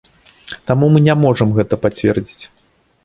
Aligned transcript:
Таму 0.71 0.85
мы 0.95 1.03
не 1.07 1.15
можам 1.25 1.53
гэтага 1.59 1.81
пацвердзіць. 1.85 2.45